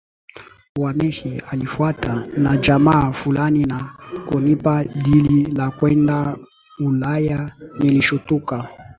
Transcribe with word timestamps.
ya 0.79 0.93
mechi 0.93 1.41
alifuatwa 1.51 2.27
na 2.37 2.57
jamaa 2.57 3.11
fulani 3.11 3.63
na 3.65 3.95
kunipa 4.25 4.83
dili 4.83 5.45
la 5.45 5.71
kwenda 5.71 6.37
UlayaNilishtuka 6.79 8.57
sana 8.63 8.87